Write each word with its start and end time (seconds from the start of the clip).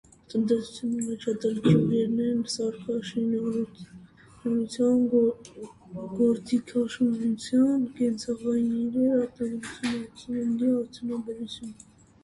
Տնտեսության 0.33 0.93
առաջատար 0.99 1.57
ճյուղերն 1.65 2.15
են 2.27 2.39
սարքաշինությունը, 2.53 5.27
գործիքաշինությունը, 6.23 7.77
կենցաղային 8.01 8.73
իրերի 8.81 9.15
արտադրությունը, 9.21 10.03
սննդի 10.25 10.73
արդյունաբերությունը։ 10.81 11.89